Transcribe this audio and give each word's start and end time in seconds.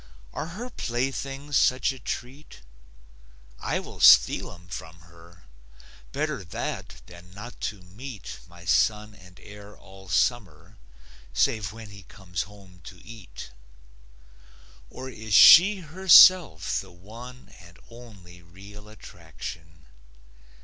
Are 0.33 0.47
her 0.57 0.71
playthings 0.71 1.57
such 1.57 1.91
a 1.91 1.99
treat? 1.99 2.61
I 3.59 3.79
will 3.79 3.99
steal 3.99 4.51
'em 4.51 4.67
from 4.67 5.01
her; 5.01 5.43
Better 6.11 6.43
that 6.43 7.03
than 7.05 7.29
not 7.35 7.61
to 7.69 7.83
meet 7.83 8.39
My 8.49 8.65
son 8.65 9.13
and 9.13 9.39
heir 9.39 9.77
all 9.77 10.09
summer, 10.09 10.79
Save 11.33 11.71
when 11.71 11.91
he 11.91 12.01
comes 12.01 12.49
home 12.49 12.81
to 12.85 12.99
eat. 13.05 13.51
Or 14.89 15.07
is 15.07 15.35
she 15.35 15.81
herself 15.81 16.79
the 16.81 16.89
one 16.91 17.53
And 17.59 17.77
only 17.91 18.41
real 18.41 18.89
attraction? 18.89 19.85